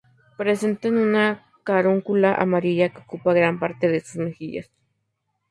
Presentan 0.35 0.97
una 0.97 1.45
carúncula 1.63 2.33
amarilla 2.33 2.89
que 2.89 3.01
ocupa 3.01 3.33
gran 3.35 3.59
parte 3.59 3.87
de 3.87 3.99
sus 3.99 4.15
mejillas. 4.15 4.71